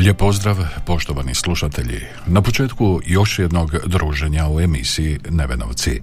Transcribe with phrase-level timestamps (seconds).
[0.00, 2.00] Lijep pozdrav, poštovani slušatelji.
[2.26, 6.00] Na početku još jednog druženja u emisiji Nevenovci.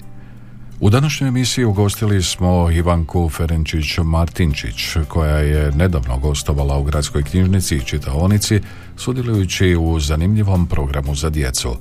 [0.80, 7.86] U današnjoj emisiji ugostili smo Ivanku Ferenčić-Martinčić, koja je nedavno gostovala u gradskoj knjižnici i
[7.86, 8.62] čitaonici,
[8.98, 11.78] sudjelujući u zanimljivom programu za djecu.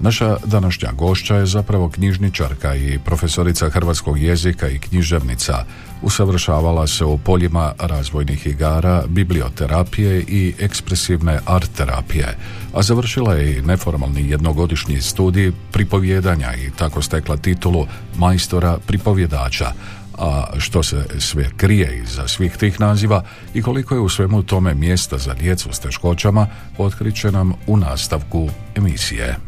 [0.00, 5.64] Naša današnja gošća je zapravo knjižničarka i profesorica hrvatskog jezika i književnica.
[6.02, 12.36] Usavršavala se u poljima razvojnih igara, biblioterapije i ekspresivne art terapije,
[12.74, 19.72] a završila je i neformalni jednogodišnji studij pripovjedanja i tako stekla titulu majstora pripovjedača,
[20.18, 23.22] a što se sve krije iza svih tih naziva
[23.54, 26.46] i koliko je u svemu tome mjesta za djecu s teškoćama,
[26.78, 29.45] otkriće nam u nastavku emisije.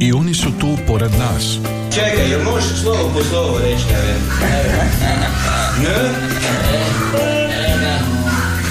[0.00, 1.58] I oni su tu pored nas.
[1.94, 4.14] Čekaj, jel možeš slovo po slovo reći, ne?
[5.82, 6.10] Ne?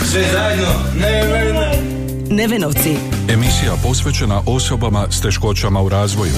[0.06, 0.74] Sve zajedno?
[0.96, 1.82] Ne, ne, ne.
[2.30, 2.96] Nevenovci.
[3.30, 6.34] Emisija posvećena osobama s teškoćama u razvoju.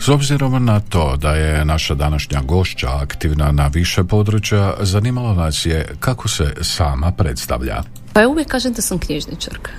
[0.00, 5.66] S obzirom na to da je naša današnja gošća aktivna na više područja, zanimalo nas
[5.66, 7.82] je kako se sama predstavlja.
[8.12, 9.70] Pa ja uvijek kažem da sam knjižničarka.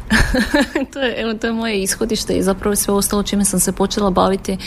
[0.93, 4.09] to, je, evo, to je moje ishodište i zapravo sve ostalo čime sam se počela
[4.09, 4.57] baviti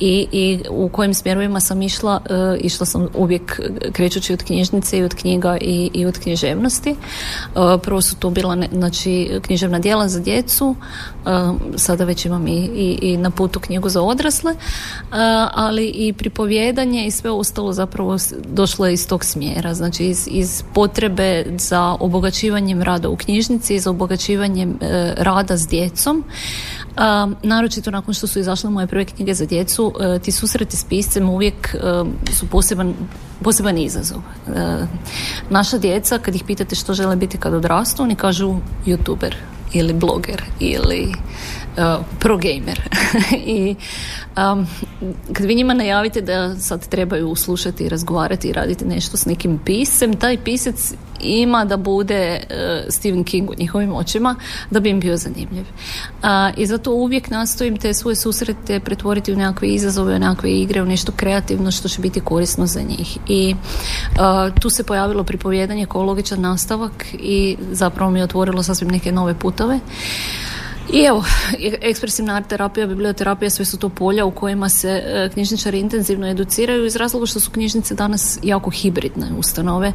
[0.00, 3.60] i, i u kojim smjerovima sam išla uh, i što sam uvijek
[3.92, 6.90] krećući od knjižnice i od knjiga i, i od književnosti.
[6.90, 10.66] Uh, prvo su to bila ne, znači, književna djela za djecu,
[11.24, 11.30] uh,
[11.76, 14.54] sada već imam i, i, i na putu knjigu za odrasle,
[15.54, 18.16] ali i pripovjedanje i sve ostalo zapravo
[18.48, 23.90] došlo je iz tog smjera, znači iz, iz potrebe za obogaćivanjem rada u knjižnici, za
[23.90, 26.24] obogaćivanjem e, rada s djecom.
[26.96, 30.84] A, naročito nakon što su izašle moje prve knjige za djecu, e, ti susreti s
[30.84, 32.94] piscem uvijek e, su poseban,
[33.42, 34.22] poseban izazov.
[35.50, 38.56] naša djeca, kad ih pitate što žele biti kad odrastu, oni kažu
[38.86, 39.34] youtuber
[39.72, 41.12] ili bloger ili
[41.76, 42.80] uh, pro gamer
[43.46, 43.74] i
[44.36, 44.66] um,
[45.32, 50.16] kad vi njima najavite da sad trebaju slušati, razgovarati i raditi nešto s nekim pisem,
[50.16, 52.56] taj pisac ima da bude uh,
[52.88, 54.34] Stephen King u njihovim očima
[54.70, 55.64] da bi im bio zanimljiv.
[56.22, 60.82] Uh, I zato uvijek nastojim te svoje susrete pretvoriti u nekakve izazove, u nekakve igre,
[60.82, 63.18] u nešto kreativno što će biti korisno za njih.
[63.28, 68.90] I uh, tu se pojavilo pripovjedanje kao logičan nastavak i zapravo mi je otvorilo sasvim
[68.90, 69.80] neke nove putove.
[70.92, 71.24] I evo,
[71.82, 76.86] ekspresivna art terapija, biblioterapija, sve su to polja u kojima se e, knjižničari intenzivno educiraju
[76.86, 79.92] iz razloga što su knjižnice danas jako hibridne ustanove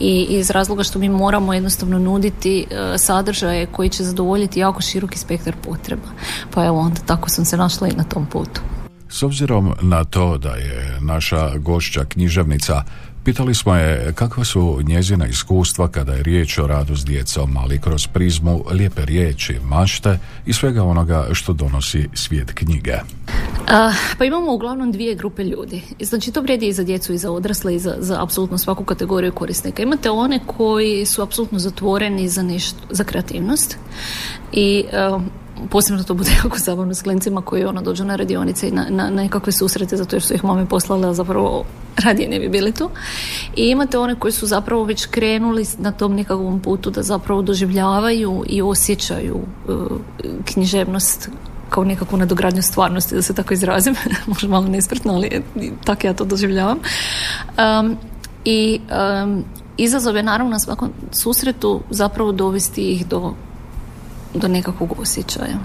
[0.00, 5.18] i iz razloga što mi moramo jednostavno nuditi e, sadržaje koji će zadovoljiti jako široki
[5.18, 6.08] spektar potreba.
[6.54, 8.60] Pa evo onda tako sam se našla i na tom putu.
[9.08, 12.84] S obzirom na to da je naša gošća književnica
[13.24, 17.80] Pitali smo je kakva su njezina iskustva kada je riječ o radu s djecom, ali
[17.80, 22.94] kroz prizmu lijepe riječi, mašte i svega onoga što donosi svijet knjige.
[22.94, 25.82] Uh, pa imamo uglavnom dvije grupe ljudi.
[26.00, 29.32] Znači to vrijedi i za djecu i za odrasle i za, za apsolutno svaku kategoriju
[29.32, 29.82] korisnika.
[29.82, 33.76] Imate one koji su apsolutno zatvoreni za nešto, za kreativnost
[34.52, 34.84] i
[35.70, 39.10] posebno to bude jako zabavno s klincima koji ono dođu na radionice i na, na,
[39.10, 41.64] nekakve susrete zato jer su ih mame poslale, zapravo
[41.96, 42.90] radije ne bi bili tu.
[43.56, 48.44] I imate one koji su zapravo već krenuli na tom nekakvom putu da zapravo doživljavaju
[48.48, 49.36] i osjećaju
[49.68, 49.74] uh,
[50.44, 51.28] književnost
[51.70, 53.94] kao nekakvu nadogradnju stvarnosti, da se tako izrazim,
[54.26, 55.42] možda malo nespretno, ali
[55.84, 56.78] tako ja to doživljavam.
[56.78, 57.96] Um,
[58.44, 58.80] I
[59.24, 59.44] um,
[59.76, 63.34] izazov je naravno na svakom susretu zapravo dovesti ih do
[64.34, 65.58] do nekakvog osjećaja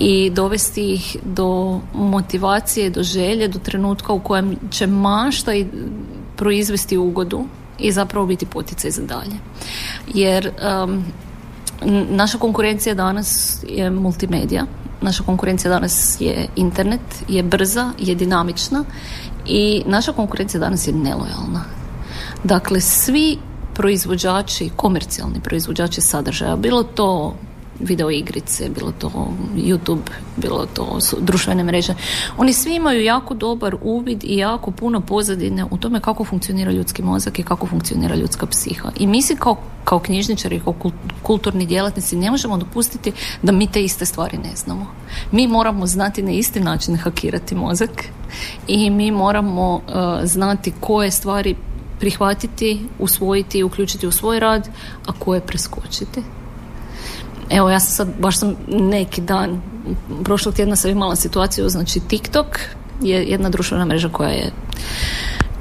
[0.00, 5.66] i dovesti ih do motivacije, do želje, do trenutka u kojem će mašta i
[6.36, 7.44] proizvesti ugodu
[7.78, 9.36] i zapravo biti poticaj za dalje.
[10.14, 10.50] Jer
[10.82, 11.04] um,
[12.10, 14.66] naša konkurencija danas je multimedija,
[15.00, 18.84] naša konkurencija danas je internet, je brza, je dinamična
[19.46, 21.64] i naša konkurencija danas je nelojalna.
[22.44, 23.38] Dakle, svi
[23.74, 27.34] proizvođači, komercijalni proizvođači sadržaja, bilo to
[27.80, 29.10] video igrice, bilo to
[29.56, 31.94] YouTube, bilo to društvene mreže.
[32.38, 37.02] Oni svi imaju jako dobar uvid i jako puno pozadine u tome kako funkcionira ljudski
[37.02, 38.90] mozak i kako funkcionira ljudska psiha.
[38.96, 40.74] I mi se kao, kao knjižničari, kao
[41.22, 43.12] kulturni djelatnici ne možemo dopustiti
[43.42, 44.86] da mi te iste stvari ne znamo.
[45.32, 48.04] Mi moramo znati na isti način hakirati mozak
[48.68, 49.82] i mi moramo uh,
[50.24, 51.54] znati koje stvari
[52.00, 54.68] prihvatiti, usvojiti i uključiti u svoj rad,
[55.06, 56.22] a koje preskočiti.
[57.50, 59.62] Evo, ja sam sad, baš sam neki dan,
[60.24, 62.46] prošlog tjedna sam imala situaciju, znači TikTok
[63.02, 64.52] je jedna društvena mreža koja je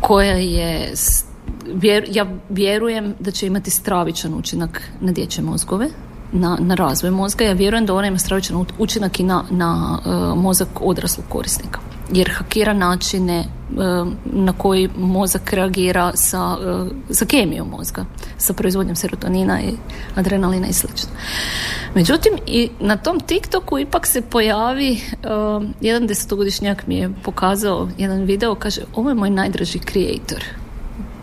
[0.02, 0.94] koja je
[2.08, 5.90] ja vjerujem da će imati stravičan učinak na dječje mozgove
[6.32, 7.44] na, na razvoj mozga.
[7.44, 11.80] Ja vjerujem da ona ima stravičan učinak i na, na uh, mozak odraslog korisnika
[12.12, 13.46] jer hakira načine e,
[14.26, 16.58] na koji mozak reagira sa,
[17.10, 18.06] e, sa kemijom mozga,
[18.38, 19.74] sa proizvodnjom serotonina i
[20.16, 20.88] adrenalina i sl.
[21.96, 25.00] Međutim, i na tom TikToku ipak se pojavi e,
[25.82, 30.44] jedan desetogodišnjak mi je pokazao jedan video, kaže, ovo je moj najdraži creator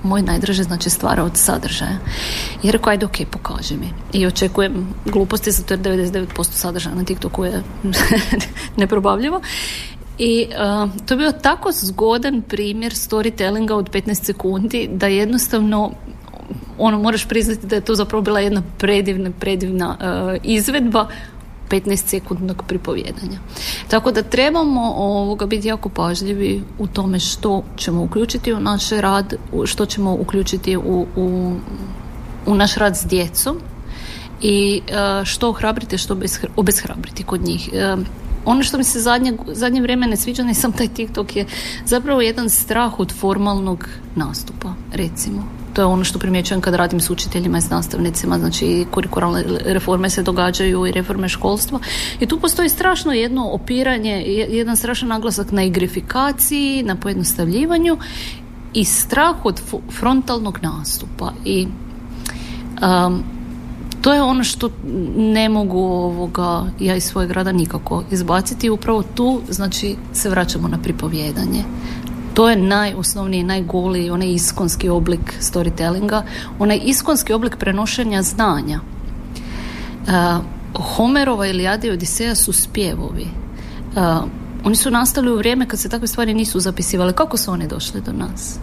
[0.02, 1.98] moj najdraže znači stvara od sadržaja.
[2.62, 3.92] I rekao, ajde, ok, pokaži mi.
[4.12, 7.62] I očekujem gluposti, zato jer 99% sadržaja na TikToku je
[8.76, 9.40] neprobavljivo.
[10.22, 15.90] I uh, to je bio tako zgodan primjer storytellinga od 15 sekundi da jednostavno
[16.78, 21.08] ono moraš priznati da je to zapravo bila jedna predivna, predivna uh, izvedba
[21.70, 23.38] 15 sekundnog pripovjedanja.
[23.88, 29.34] Tako da trebamo ovoga biti jako pažljivi u tome što ćemo uključiti u naš rad,
[29.64, 31.56] što ćemo uključiti u, u,
[32.46, 33.56] u naš rad s djecom
[34.42, 34.82] i
[35.24, 36.16] što ohrabriti, što
[36.56, 37.70] obeshrabriti kod njih
[38.44, 41.46] ono što mi se zadnje, zadnje vrijeme ne sviđa, ne sam taj TikTok, je
[41.84, 45.60] zapravo jedan strah od formalnog nastupa, recimo.
[45.74, 50.10] To je ono što primjećujem kad radim s učiteljima i s nastavnicima, znači kurikuralne reforme
[50.10, 51.78] se događaju i reforme školstva.
[52.20, 57.98] I tu postoji strašno jedno opiranje, jedan strašan naglasak na igrifikaciji, na pojednostavljivanju
[58.74, 59.60] i strah od
[59.90, 61.32] frontalnog nastupa.
[61.44, 61.66] I
[62.82, 63.22] um,
[64.00, 64.70] to je ono što
[65.16, 68.70] ne mogu ovoga, ja iz svojeg rada nikako izbaciti.
[68.70, 71.64] Upravo tu znači se vraćamo na pripovjedanje.
[72.34, 76.22] To je najosnovniji, najgoliji, onaj iskonski oblik storytellinga,
[76.58, 78.80] onaj iskonski oblik prenošenja znanja.
[80.02, 80.44] Uh,
[80.96, 83.26] Homerova ili i Odiseja su spjevovi.
[83.96, 84.24] Uh,
[84.64, 87.12] oni su nastali u vrijeme kad se takve stvari nisu zapisivale.
[87.12, 88.58] Kako su oni došli do nas?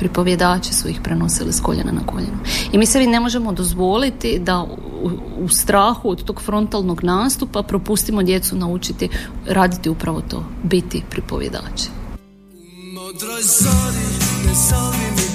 [0.00, 2.38] Pripovjedači su ih prenosili s koljena na koljeno.
[2.72, 4.62] I mi sebi ne možemo dozvoliti da
[5.02, 5.10] u,
[5.44, 9.08] u strahu od tog frontalnog nastupa propustimo djecu naučiti
[9.46, 11.88] raditi upravo to, biti pripovjedači.
[12.94, 14.06] Modroj zori,
[14.46, 15.29] ne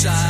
[0.00, 0.29] side.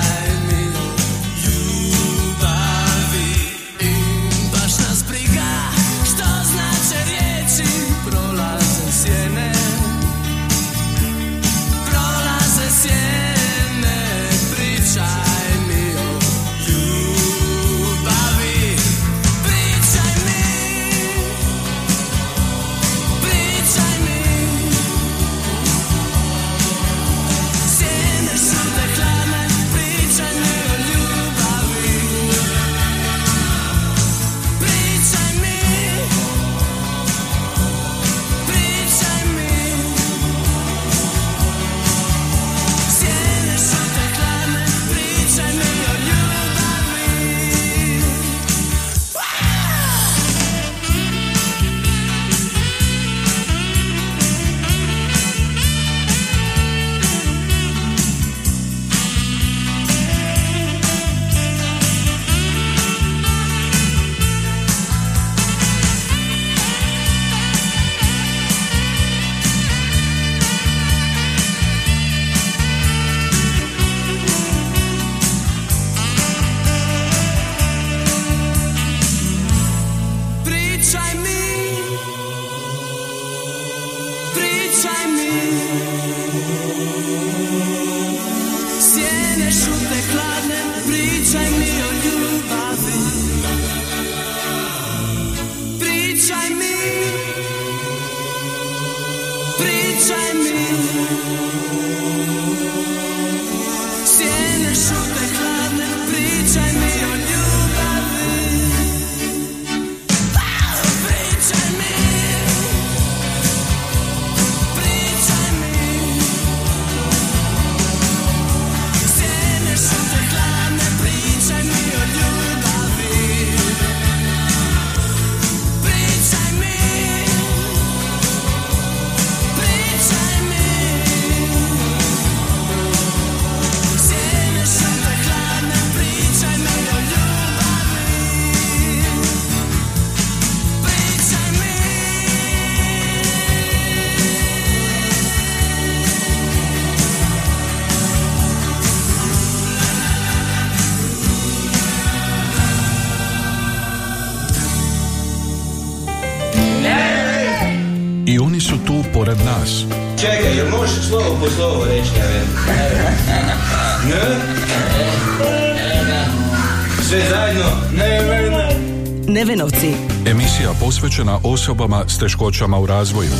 [170.80, 173.30] Posvećena osobama s teškoćama u razvoju.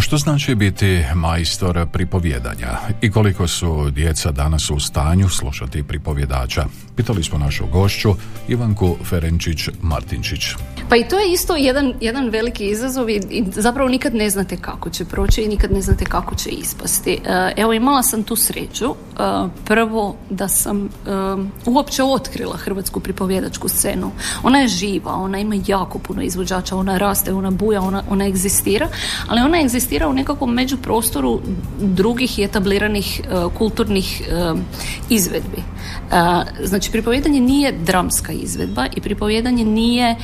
[0.00, 6.64] Što znači biti majstor pripovjedanja i koliko su djeca danas u stanju slušati pripovjedača?
[6.96, 8.14] Pitali smo našu gošću
[8.48, 10.56] Ivanku Ferenčić-Martinčić.
[10.88, 13.20] Pa i to je isto jedan, jedan veliki izazov i,
[13.52, 17.12] zapravo nikad ne znate kako će proći i nikad ne znate kako će ispasti.
[17.12, 18.86] E, evo imala sam tu sreću.
[18.86, 18.94] E,
[19.64, 20.88] prvo da sam e,
[21.66, 24.10] uopće otkrila hrvatsku pripovjedačku scenu.
[24.42, 28.88] Ona je živa, ona ima jako puno izvođača, ona raste, ona buja, ona, ona egzistira,
[29.28, 31.40] ali ona egzistira u nekakvom međuprostoru
[31.80, 33.20] drugih i etabliranih
[33.58, 34.22] kulturnih
[35.10, 35.62] izvedbi.
[36.64, 40.16] Znači, pripovjedanje nije dramska izvedba i pripovjedanje nije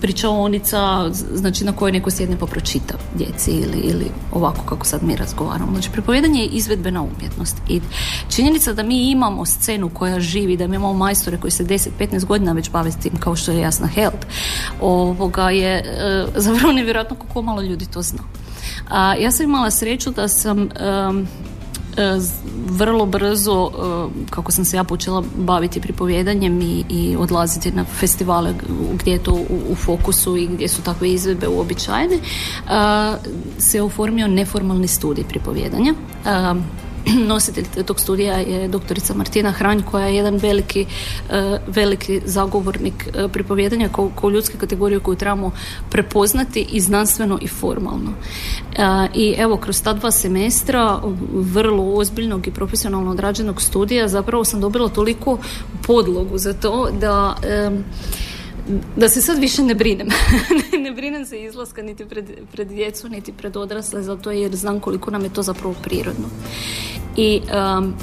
[0.00, 5.16] pričaonica znači na kojoj neko sjedne pa pročita djeci ili, ili ovako kako sad mi
[5.16, 5.72] razgovaramo.
[5.72, 7.80] Znači pripovjedanje je izvedbena umjetnost i
[8.30, 12.52] činjenica da mi imamo scenu koja živi, da mi imamo majstore koji se 10-15 godina
[12.52, 14.26] već bave s tim kao što je Jasna Held,
[14.80, 15.84] ovoga je
[16.36, 18.22] zapravo nevjerojatno kako malo ljudi to zna.
[18.88, 20.68] A, ja sam imala sreću da sam
[21.98, 22.18] E,
[22.68, 28.54] vrlo brzo, e, kako sam se ja počela baviti pripovjedanjem i, i odlaziti na festivale
[28.92, 29.32] gdje je to
[29.70, 32.18] u, fokusu i gdje su takve izvedbe uobičajene,
[33.58, 35.94] se oformio neformalni studij pripovjedanja
[37.32, 40.86] nositelj tog studija je doktorica Martina Hranj koja je jedan veliki,
[41.30, 45.50] e, veliki zagovornik e, pripovjedanja kao, kao ljudske kategorije koju trebamo
[45.90, 48.10] prepoznati i znanstveno i formalno.
[48.76, 51.00] E, I evo, kroz ta dva semestra
[51.32, 55.38] vrlo ozbiljnog i profesionalno odrađenog studija zapravo sam dobila toliko
[55.86, 57.36] podlogu za to da
[58.96, 60.08] da se sad više ne brinem.
[60.84, 65.10] ne brinem se izlaska niti pred, pred djecu, niti pred odrasle, zato jer znam koliko
[65.10, 66.28] nam je to zapravo prirodno.
[67.18, 67.40] I
[67.78, 67.94] um,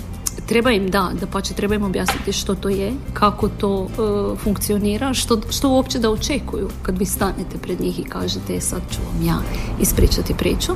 [0.45, 5.13] treba im da, da pa treba im objasniti što to je, kako to uh, funkcionira,
[5.13, 8.99] što, što uopće da očekuju kad vi stanete pred njih i kažete e, sad ću
[9.07, 9.37] vam ja
[9.81, 10.71] ispričati priču.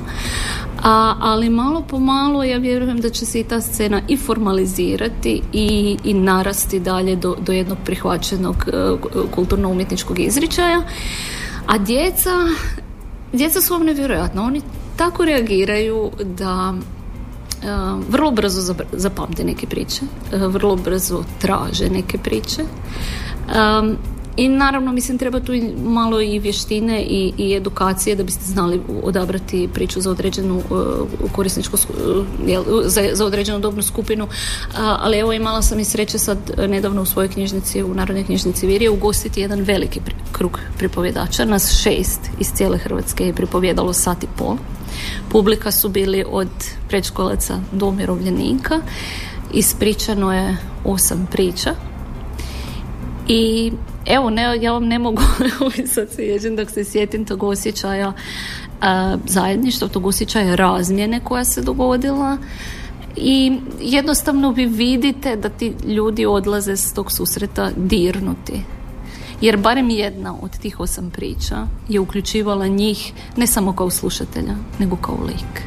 [0.84, 5.42] A, ali malo po malo ja vjerujem da će se i ta scena i formalizirati
[5.54, 9.00] i, i narasti dalje do, do jednog prihvaćenog uh,
[9.32, 10.82] kulturno-umjetničkog izričaja.
[11.66, 12.30] A djeca,
[13.34, 14.62] djeca su vam nevjerojatno, oni
[14.98, 16.74] tako reagiraju da
[18.10, 20.02] vrlo brzo zapamte neke priče,
[20.34, 22.64] uh, vrlo brzo traže neke priče.
[24.40, 25.54] I naravno, mislim, treba tu
[25.84, 31.78] malo i vještine i, i edukacije da biste znali odabrati priču za određenu uh, korisničku,
[32.86, 34.28] za, za određenu dobnu skupinu.
[34.76, 38.90] ali evo imala sam i sreće sad nedavno u svojoj knjižnici, u Narodnoj knjižnici Virije,
[38.90, 40.00] ugostiti jedan veliki
[40.32, 41.46] krug pripovjedača.
[41.46, 44.58] Nas šest iz cijele Hrvatske je pripovjedalo sat i pol.
[45.32, 46.50] Publika su bili od
[46.88, 48.80] predškolaca do umirovljenika.
[49.54, 51.76] Ispričano je osam priča.
[53.28, 53.72] I
[54.10, 55.22] evo, ne, ja vam ne mogu
[55.96, 58.14] sad se dok se sjetim tog osjećaja
[59.26, 62.38] zajedništva, tog osjećaja razmjene koja se dogodila
[63.16, 68.64] i jednostavno vi vidite da ti ljudi odlaze s tog susreta dirnuti
[69.42, 71.56] jer barem jedna od tih osam priča
[71.90, 75.64] je uključivala njih ne samo kao slušatelja, nego kao lik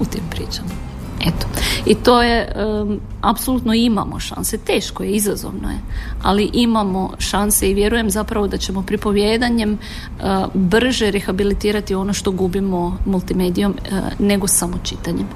[0.00, 0.89] u tim pričama.
[1.20, 1.46] Eto.
[1.86, 5.78] I to je, um, apsolutno imamo šanse, teško je, izazovno je,
[6.22, 12.98] ali imamo šanse i vjerujem zapravo da ćemo pripovjedanjem uh, brže rehabilitirati ono što gubimo
[13.06, 15.26] multimedijom uh, nego samo čitanjem.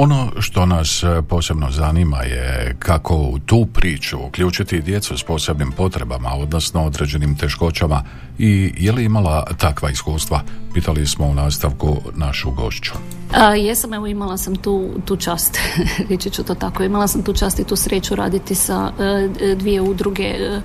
[0.00, 5.72] Ono što nas e, posebno zanima je kako u tu priču uključiti djecu s posebnim
[5.72, 8.02] potrebama, odnosno određenim teškoćama
[8.38, 10.42] i je li imala takva iskustva,
[10.74, 12.92] pitali smo u nastavku našu gošću.
[13.34, 15.58] A, jesam, evo imala sam tu, tu čast,
[16.10, 19.80] reći ću to tako, imala sam tu čast i tu sreću raditi sa e, dvije
[19.80, 20.60] udruge e,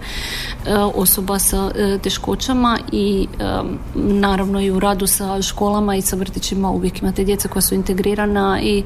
[0.96, 1.72] osoba sa
[2.04, 3.28] teškoćama i
[3.96, 6.70] naravno i u radu sa školama i sa vrtićima.
[6.70, 8.84] Uvijek imate djeca koja su integrirana i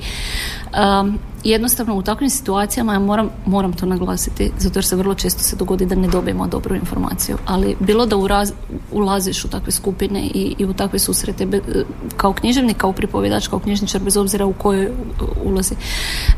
[1.49, 5.55] jednostavno u takvim situacijama ja moram, moram to naglasiti zato jer se vrlo često se
[5.55, 7.37] dogodi da ne dobijemo dobru informaciju.
[7.45, 8.51] Ali bilo da uraz,
[8.91, 11.61] ulaziš u takve skupine i, i u takve susrete be,
[12.17, 14.91] kao književnik, kao pripovjedač, kao knjižničar bez obzira u kojoj
[15.43, 15.75] ulazi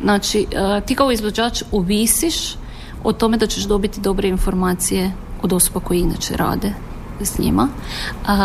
[0.03, 2.55] znači uh, ti kao izvođač ovisiš
[3.03, 5.11] o tome da ćeš dobiti dobre informacije
[5.41, 6.73] od osoba koji inače rade
[7.21, 7.67] s njima.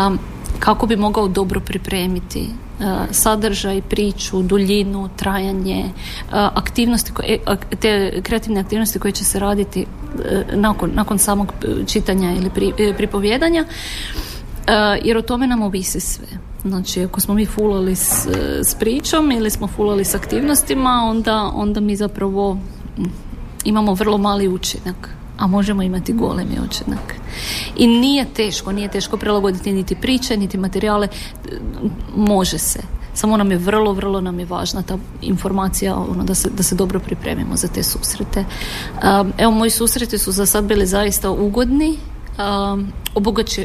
[0.07, 0.19] Um,
[0.59, 7.39] kako bi mogao dobro pripremiti uh, sadržaj, priču, duljinu, trajanje, uh, aktivnosti, koje,
[7.79, 9.85] te kreativne aktivnosti koje će se raditi
[10.53, 11.53] nakon, nakon samog
[11.87, 13.65] čitanja ili pri, pripovjedanja,
[15.03, 16.27] jer o tome nam ovisi sve.
[16.65, 18.27] Znači, ako smo mi fulali s,
[18.63, 22.57] s pričom ili smo fulali s aktivnostima, onda, onda mi zapravo
[23.65, 27.15] imamo vrlo mali učinak a možemo imati golemi učinak.
[27.77, 31.07] I nije teško, nije teško prilagoditi niti priče, niti materijale,
[32.15, 32.79] može se.
[33.13, 36.75] Samo nam je vrlo, vrlo nam je važna ta informacija ono, da, se, da se
[36.75, 38.45] dobro pripremimo za te susrete.
[39.37, 41.97] evo, moji susreti su za sad bili zaista ugodni
[42.37, 42.91] um,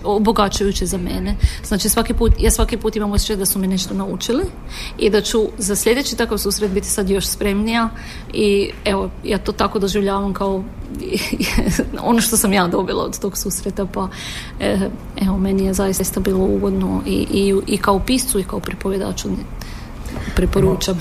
[0.04, 1.36] obogaćujuće za mene.
[1.64, 4.44] Znači svaki put, ja svaki put imam osjećaj da su mi nešto naučili
[4.98, 7.88] i da ću za sljedeći takav susret biti sad još spremnija
[8.32, 10.64] i evo, ja to tako doživljavam kao
[12.10, 14.08] ono što sam ja dobila od tog susreta pa
[14.60, 14.90] eh,
[15.22, 19.28] evo, meni je zaista bilo ugodno i, i, i kao piscu i kao pripovjedaču
[20.36, 20.98] preporučam.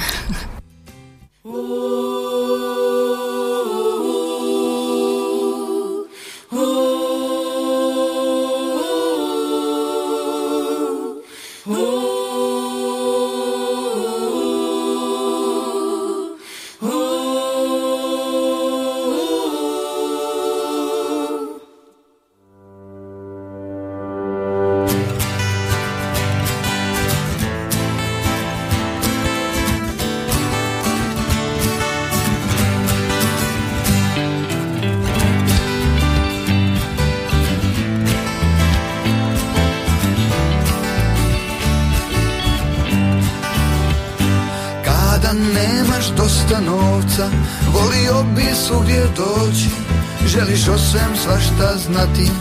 [51.91, 52.31] Znati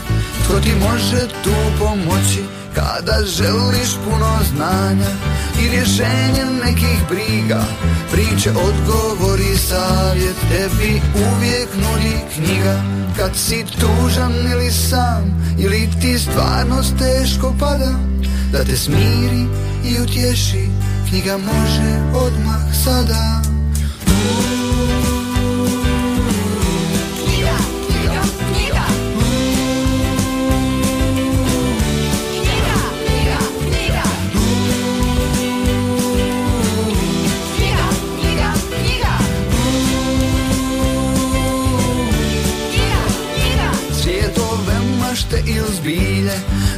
[0.43, 2.43] Tko ti može tu pomoći.
[2.75, 5.11] Kada želiš puno znanja
[5.61, 7.63] I rješenje nekih briga
[8.11, 12.83] Priče, odgovori, savjet Tebi uvijek nudi knjiga.
[13.17, 17.91] Kad si tužan ili sam Ili ti stvarnost teško pada
[18.51, 19.45] Da te smiri
[19.85, 20.69] i utješi
[21.09, 23.41] Knjiga može odmah sada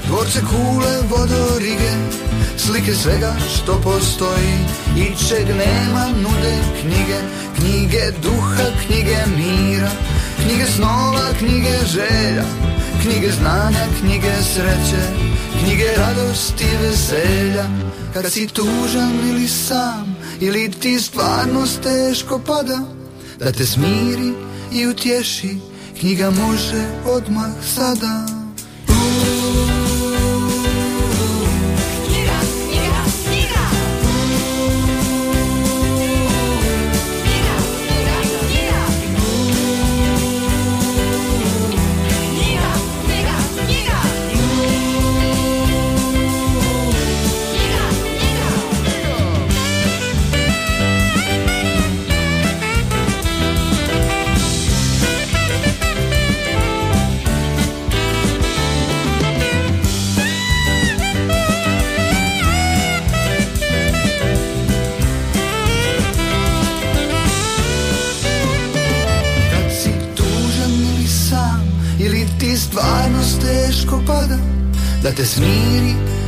[0.07, 1.91] Dvorce, kule, vodorige
[2.57, 4.57] Slike svega što postoji.
[4.97, 7.19] I čeg nema nude knjige
[7.55, 9.91] Knjige duha, knjige mira
[10.45, 12.43] Knjige snova, knjige želja
[13.01, 15.03] Knjige znanja, knjige sreće
[15.63, 17.65] Knjige radosti i veselja.
[18.13, 22.79] Kad si tužan ili sam Ili ti stvarnost teško pada
[23.39, 24.33] Da te smiri
[24.71, 25.57] i utješi
[25.99, 28.40] Knjiga može odmah sada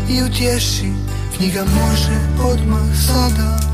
[0.09, 0.91] i utješi.
[1.37, 3.72] Knjiga može odmah sada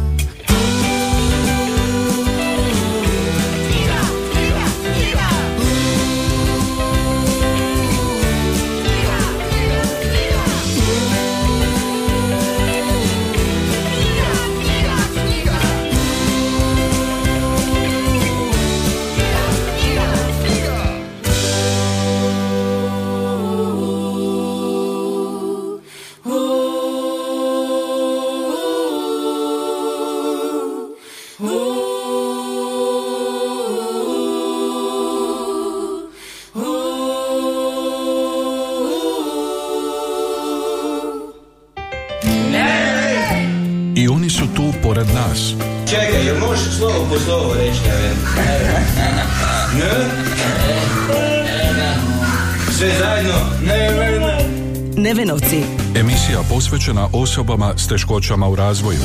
[54.97, 55.63] Nevenovci.
[55.95, 58.99] Emisija posvećena osobama s teškoćama u razvoju.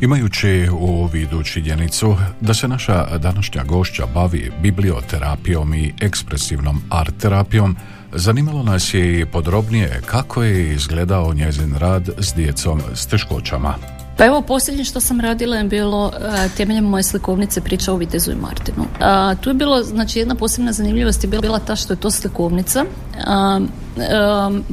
[0.00, 7.76] Imajući u vidu činjenicu da se naša današnja gošća bavi biblioterapijom i ekspresivnom art terapijom,
[8.12, 13.99] zanimalo nas je i podrobnije kako je izgledao njezin rad s djecom s teškoćama.
[14.20, 18.32] Pa evo, posljednje što sam radila je bilo e, temeljem moje slikovnice priča o Vitezu
[18.32, 18.84] i Martinu.
[19.00, 22.84] A, tu je bilo, znači jedna posebna zanimljivost je bila ta što je to slikovnica.
[23.26, 23.60] A,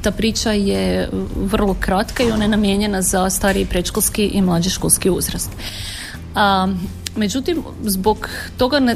[0.01, 5.09] ta priča je vrlo kratka i ona je namijenjena za stariji predškolski i mlađi školski
[5.09, 5.51] uzrast.
[7.17, 8.95] Međutim, zbog toga ne,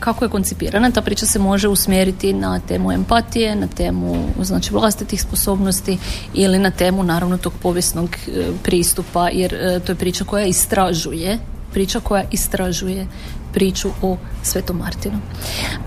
[0.00, 5.22] kako je koncipirana, ta priča se može usmjeriti na temu empatije, na temu znači vlastitih
[5.22, 5.98] sposobnosti
[6.34, 11.38] ili na temu naravno tog povijesnog e, pristupa, jer e, to je priča koja istražuje,
[11.72, 13.06] priča koja istražuje
[13.52, 15.18] priču o Svetom Martinu.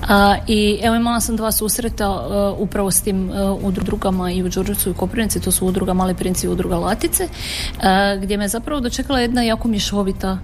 [0.07, 4.49] A, I evo imala sam dva susreta uh, upravo s tim uh, udrugama i u
[4.49, 7.27] Đurđevcu i Koprivnici, to su udruga Mali princi i udruga Latice,
[8.21, 10.37] gdje me zapravo dočekala jedna jako mješovita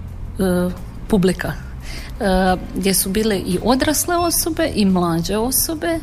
[1.12, 6.00] publika e, gdje su bile i odrasle osobe i mlađe osobe, e,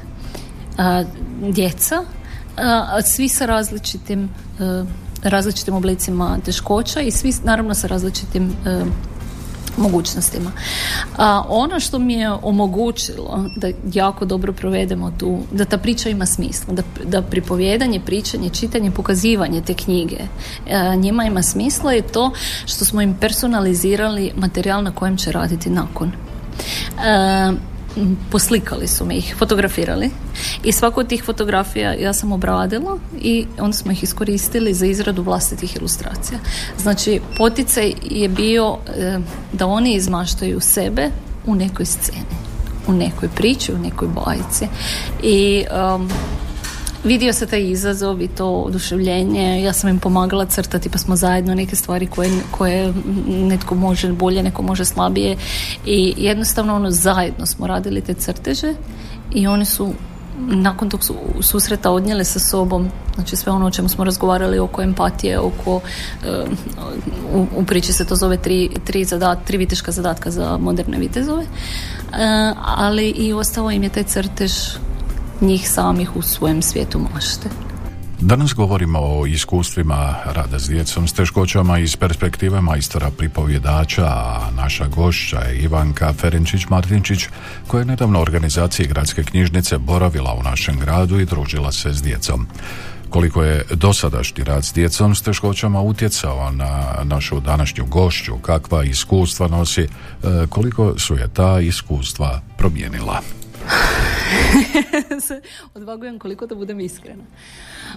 [1.41, 2.03] djeca,
[3.03, 4.29] svi sa različitim e,
[5.23, 8.51] različitim oblicima teškoća i svi naravno sa različitim
[9.79, 10.51] mogućnostima.
[11.17, 16.25] A ono što mi je omogućilo da jako dobro provedemo tu, da ta priča ima
[16.25, 20.17] smisla, da, da pripovjedanje, pričanje, čitanje, pokazivanje te knjige
[20.71, 22.31] a, njima ima smisla je to
[22.65, 26.11] što smo im personalizirali materijal na kojem će raditi nakon.
[26.97, 27.53] A,
[28.31, 30.09] poslikali su mi ih, fotografirali
[30.63, 35.23] i svaku od tih fotografija ja sam obradila i onda smo ih iskoristili za izradu
[35.23, 36.39] vlastitih ilustracija.
[36.77, 39.19] Znači, poticaj je bio e,
[39.53, 41.09] da oni izmaštaju sebe
[41.45, 42.37] u nekoj sceni,
[42.87, 44.67] u nekoj priči, u nekoj bajci
[45.23, 46.09] i um,
[47.03, 49.63] vidio se taj izazov i to oduševljenje.
[49.63, 52.93] Ja sam im pomagala crtati pa smo zajedno neke stvari koje, koje
[53.27, 55.37] netko može bolje, neko može slabije
[55.85, 58.73] i jednostavno ono zajedno smo radili te crteže
[59.31, 59.93] i oni su
[60.47, 61.01] nakon tog
[61.41, 65.81] susreta odnijele sa sobom znači sve ono o čemu smo razgovarali oko empatije oko
[67.33, 71.41] u, u, priči se to zove tri, tri, zadat, tri viteška zadatka za moderne vitezove
[71.41, 72.17] uh,
[72.65, 74.53] ali i ostao im je taj crtež
[75.41, 77.49] njih samih u svojem svijetu mašte.
[78.21, 84.87] Danas govorimo o iskustvima rada s djecom s teškoćama iz perspektive majstora pripovjedača, a naša
[84.87, 87.27] gošća je Ivanka Ferenčić-Martinčić,
[87.67, 92.47] koja je nedavno organizaciji gradske knjižnice boravila u našem gradu i družila se s djecom.
[93.09, 99.47] Koliko je dosadašnji rad s djecom s teškoćama utjecao na našu današnju gošću, kakva iskustva
[99.47, 99.87] nosi, e,
[100.49, 103.21] koliko su je ta iskustva promijenila.
[105.27, 105.41] se
[105.73, 107.23] odvagujem koliko da budem iskrena.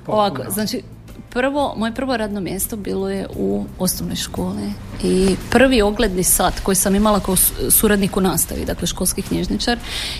[0.07, 0.83] Ovako, znači,
[1.31, 6.75] prvo, moje prvo radno mjesto bilo je u osnovnoj školi i prvi ogledni sat koji
[6.75, 7.37] sam imala kao
[7.71, 9.79] suradnik u nastavi, dakle školski knjižničar,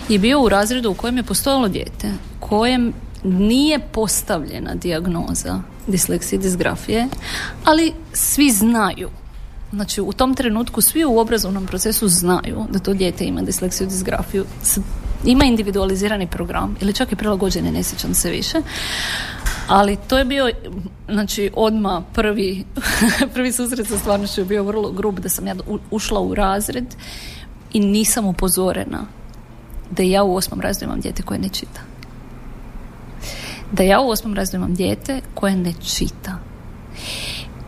[0.09, 6.41] je bio u razredu u kojem je postojalo dijete, kojem nije postavljena dijagnoza disleksije i
[6.41, 7.07] disgrafije,
[7.63, 9.09] ali svi znaju
[9.73, 14.45] Znači u tom trenutku svi u obrazovnom procesu znaju da to dijete ima disleksiju, disgrafiju,
[15.25, 18.57] ima individualizirani program ili čak i prilagođeni, ne sjećam se više.
[19.67, 20.49] Ali to je bio,
[21.09, 22.65] znači, odma prvi,
[23.33, 25.55] prvi susret sa stvarnošću je bio vrlo grub da sam ja
[25.91, 26.95] ušla u razred
[27.73, 29.05] i nisam upozorena
[29.91, 31.81] da ja u osmom razredu imam dijete koje ne čita.
[33.71, 36.39] Da ja u osmom razredu imam dijete koje ne čita.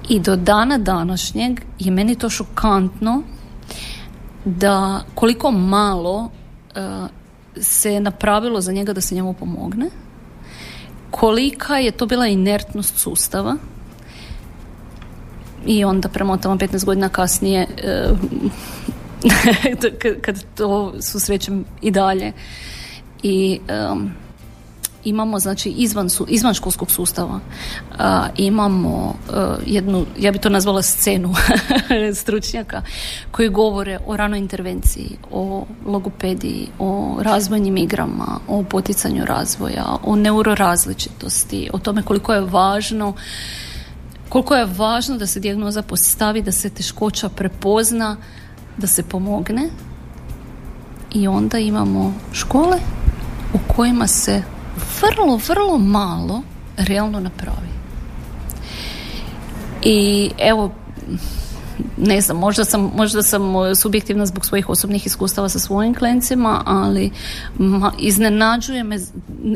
[0.09, 3.23] I do dana današnjeg je meni to šokantno
[4.45, 6.29] da koliko malo
[6.75, 7.09] uh,
[7.61, 9.89] se napravilo za njega da se njemu pomogne,
[11.11, 13.55] kolika je to bila inertnost sustava
[15.65, 17.67] i onda premotamo 15 godina kasnije
[18.11, 18.17] uh,
[20.21, 22.31] kad to susrećem i dalje
[23.23, 23.59] i
[23.91, 24.11] um,
[25.05, 27.39] imamo znači izvan, izvan školskog sustava
[28.37, 29.15] imamo
[29.65, 31.33] jednu, ja bi to nazvala scenu
[32.21, 32.81] stručnjaka
[33.31, 41.69] koji govore o ranoj intervenciji, o logopediji, o razvojnim igrama, o poticanju razvoja, o neurorazličitosti,
[41.73, 43.13] o tome koliko je važno
[44.29, 48.17] koliko je važno da se dijagnoza postavi, da se teškoća prepozna,
[48.77, 49.69] da se pomogne
[51.13, 52.77] i onda imamo škole
[53.53, 54.43] u kojima se
[55.01, 56.41] vrlo, vrlo malo
[56.77, 57.67] realno napravi.
[59.81, 60.71] I evo,
[61.97, 63.41] ne znam, možda sam, možda sam
[63.75, 67.11] subjektivna zbog svojih osobnih iskustava sa svojim klencima, ali
[67.57, 68.99] ma, iznenađuje me,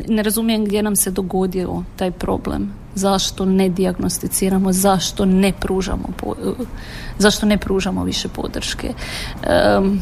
[0.08, 2.72] ne razumijem gdje nam se dogodio taj problem.
[2.94, 6.08] Zašto ne dijagnosticiramo, zašto ne pružamo,
[7.18, 8.92] zašto ne pružamo više podrške.
[9.78, 10.00] Um,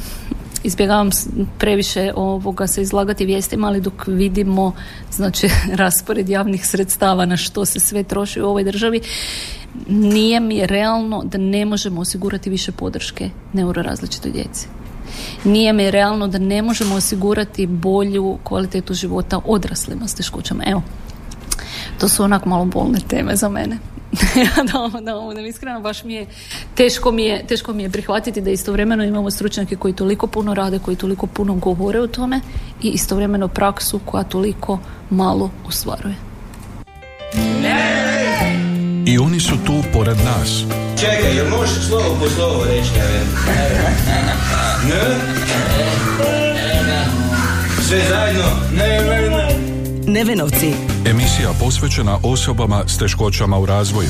[0.68, 1.10] izbjegavam
[1.58, 4.72] previše ovoga se izlagati vijestima, ali dok vidimo
[5.10, 5.50] znači
[5.82, 9.00] raspored javnih sredstava na što se sve troši u ovoj državi,
[9.88, 14.68] nije mi realno da ne možemo osigurati više podrške neurorazličitoj djeci.
[15.44, 20.64] Nije mi realno da ne možemo osigurati bolju kvalitetu života odraslima s teškoćama.
[20.66, 20.82] Evo,
[21.98, 23.78] to su onak malo bolne teme za mene.
[24.72, 26.26] da, da budem iskreno, baš mi je
[26.74, 30.78] teško, mi je teško mi je prihvatiti da istovremeno imamo stručnjake koji toliko puno rade,
[30.78, 32.40] koji toliko puno govore o tome
[32.82, 34.78] i istovremeno praksu koja toliko
[35.10, 36.14] malo ostvaruje.
[39.06, 40.64] I oni su tu pored nas.
[41.00, 42.90] Čekaj, jel možeš slovo po slovo reći?
[44.88, 45.02] Ne?
[47.88, 48.44] Sve zajedno?
[48.72, 49.67] Ne, ne, ne.
[50.08, 50.72] Nevenovci.
[51.06, 54.08] Emisija posvećena osobama s teškoćama u razvoju.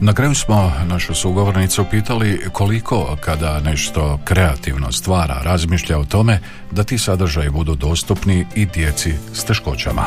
[0.00, 6.84] Na kraju smo našu sugovornicu pitali koliko kada nešto kreativno stvara razmišlja o tome da
[6.84, 10.02] ti sadržaji budu dostupni i djeci s teškoćama.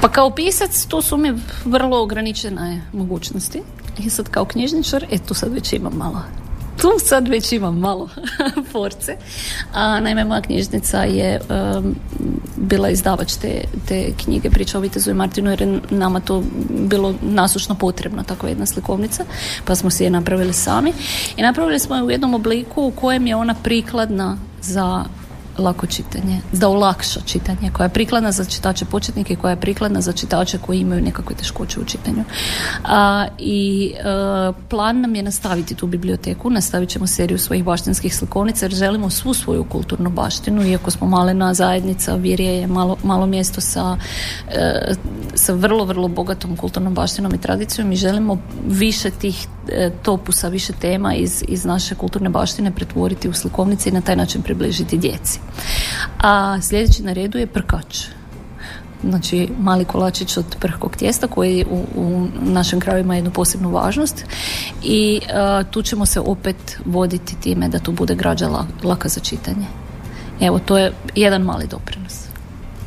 [0.00, 1.32] Pa kao pisac tu su mi
[1.64, 3.62] vrlo ograničene mogućnosti.
[3.98, 6.22] I sad kao knjižničar, e tu sad već imam malo
[6.80, 8.08] tu sad već imam malo
[8.72, 9.16] force.
[9.72, 11.40] A, naime, moja knjižnica je
[12.56, 17.14] bila izdavač te, te knjige Priča o Vitezu i Martinu jer je nama to bilo
[17.22, 19.24] nasušno potrebno, tako jedna slikovnica,
[19.64, 20.92] pa smo si je napravili sami.
[21.36, 25.04] I napravili smo je u jednom obliku u kojem je ona prikladna za
[25.58, 30.12] lako čitanje, da olakša čitanje, koja je prikladna za čitače početnike, koja je prikladna za
[30.12, 32.24] čitače koji imaju nekakve teškoće u čitanju.
[32.84, 34.02] A, I e,
[34.68, 39.34] plan nam je nastaviti tu biblioteku, nastavit ćemo seriju svojih baštinskih slikovnica jer želimo svu
[39.34, 43.96] svoju kulturnu baštinu, iako smo malena zajednica, Virje je malo, malo mjesto sa,
[44.50, 44.94] e,
[45.34, 50.72] sa vrlo, vrlo bogatom kulturnom baštinom i tradicijom i želimo više tih e, topusa, više
[50.72, 55.40] tema iz, iz naše kulturne baštine pretvoriti u slikovnice i na taj način približiti djeci.
[56.20, 57.98] A sljedeći na redu je prkač.
[59.02, 64.24] Znači mali kolačić od prhkog tijesta koji u, u našem kraju ima jednu posebnu važnost
[64.82, 65.20] i
[65.70, 68.48] tu ćemo se opet voditi time da tu bude građa
[68.82, 69.66] laka za čitanje.
[70.40, 72.28] Evo, to je jedan mali doprinos.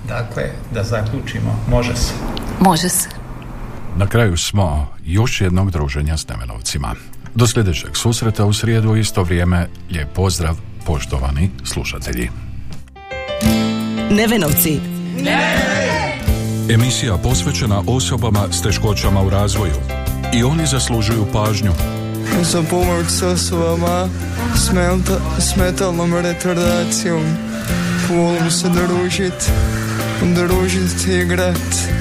[0.08, 2.14] Dakle, da zaključimo, može se.
[2.60, 3.21] Može se.
[3.98, 6.96] Na kraju smo još jednog druženja s Nevenovcima.
[7.36, 9.68] Do sljedećeg susreta u srijedu isto vrijeme.
[9.92, 12.30] Lijep pozdrav, poštovani slušatelji.
[14.12, 14.80] Nevenovci.
[15.24, 15.72] Ne!
[16.70, 19.76] Emisija posvećena osobama s teškoćama u razvoju.
[20.34, 21.72] I oni zaslužuju pažnju.
[22.42, 24.08] Za pomoć s osobama
[25.40, 27.24] s metalnom retardacijom.
[28.10, 29.52] Volim se družit,
[30.22, 32.01] družit i igrat.